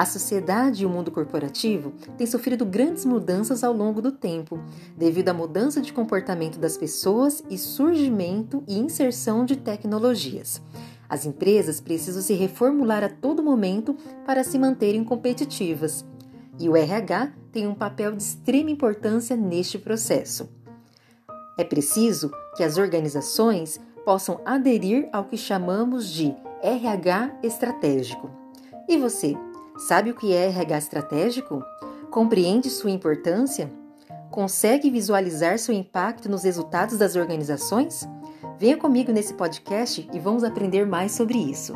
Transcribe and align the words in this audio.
A 0.00 0.06
sociedade 0.06 0.82
e 0.82 0.86
o 0.86 0.88
mundo 0.88 1.10
corporativo 1.10 1.92
têm 2.16 2.26
sofrido 2.26 2.64
grandes 2.64 3.04
mudanças 3.04 3.62
ao 3.62 3.70
longo 3.70 4.00
do 4.00 4.10
tempo, 4.10 4.58
devido 4.96 5.28
à 5.28 5.34
mudança 5.34 5.78
de 5.78 5.92
comportamento 5.92 6.58
das 6.58 6.74
pessoas 6.78 7.44
e 7.50 7.58
surgimento 7.58 8.64
e 8.66 8.78
inserção 8.78 9.44
de 9.44 9.56
tecnologias. 9.56 10.62
As 11.06 11.26
empresas 11.26 11.82
precisam 11.82 12.22
se 12.22 12.32
reformular 12.32 13.04
a 13.04 13.10
todo 13.10 13.42
momento 13.42 13.94
para 14.24 14.42
se 14.42 14.58
manterem 14.58 15.04
competitivas. 15.04 16.02
E 16.58 16.66
o 16.66 16.74
RH 16.74 17.34
tem 17.52 17.66
um 17.66 17.74
papel 17.74 18.16
de 18.16 18.22
extrema 18.22 18.70
importância 18.70 19.36
neste 19.36 19.78
processo. 19.78 20.48
É 21.58 21.64
preciso 21.64 22.30
que 22.56 22.62
as 22.62 22.78
organizações 22.78 23.78
possam 24.02 24.40
aderir 24.46 25.10
ao 25.12 25.26
que 25.26 25.36
chamamos 25.36 26.08
de 26.08 26.34
RH 26.62 27.40
estratégico. 27.42 28.30
E 28.88 28.96
você, 28.96 29.36
sabe 29.80 30.10
o 30.10 30.14
que 30.14 30.32
é 30.32 30.48
RH 30.48 30.78
estratégico? 30.78 31.64
Compreende 32.10 32.70
sua 32.70 32.90
importância? 32.90 33.70
Consegue 34.30 34.90
visualizar 34.90 35.58
seu 35.58 35.74
impacto 35.74 36.28
nos 36.28 36.44
resultados 36.44 36.98
das 36.98 37.16
organizações? 37.16 38.08
Venha 38.58 38.76
comigo 38.76 39.10
nesse 39.10 39.34
podcast 39.34 40.08
e 40.12 40.18
vamos 40.18 40.44
aprender 40.44 40.86
mais 40.86 41.12
sobre 41.12 41.38
isso. 41.38 41.74